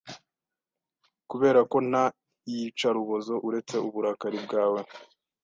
Kuberako 1.29 1.77
nta 1.89 2.03
iyicarubozo 2.51 3.33
uretse 3.47 3.75
uburakari 3.87 4.37
bwawe 4.45 4.81